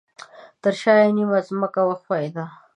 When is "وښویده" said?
1.85-2.45